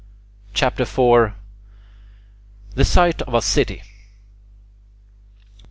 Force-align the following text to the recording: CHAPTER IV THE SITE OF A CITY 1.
CHAPTER 0.55 0.81
IV 0.81 1.33
THE 2.73 2.83
SITE 2.85 3.21
OF 3.21 3.35
A 3.35 3.41
CITY 3.43 3.77
1. 3.77 3.83